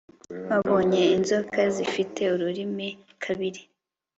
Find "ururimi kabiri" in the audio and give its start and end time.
2.35-3.61